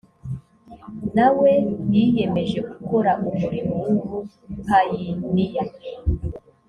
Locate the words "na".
1.15-1.27